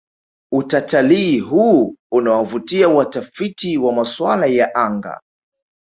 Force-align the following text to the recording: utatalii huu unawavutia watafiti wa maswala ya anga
utatalii 0.51 1.39
huu 1.39 1.95
unawavutia 2.11 2.87
watafiti 2.89 3.77
wa 3.77 3.93
maswala 3.93 4.45
ya 4.45 4.75
anga 4.75 5.21